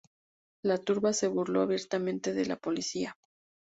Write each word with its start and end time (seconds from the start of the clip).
La 0.63 0.79
turba 0.79 1.13
se 1.13 1.27
burló 1.27 1.61
abiertamente 1.61 2.33
de 2.33 2.47
la 2.47 2.55
policía. 2.57 3.15